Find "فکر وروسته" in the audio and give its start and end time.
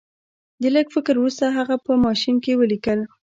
0.95-1.45